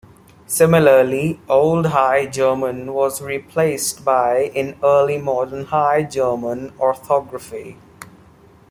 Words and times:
Similarly, 0.47 1.39
Old 1.47 1.85
High 1.85 2.25
German 2.25 2.91
was 2.91 3.21
replaced 3.21 4.03
by 4.03 4.45
in 4.55 4.75
Early 4.83 5.19
Modern 5.19 5.65
High 5.65 6.01
German 6.01 6.73
orthography. 6.79 7.77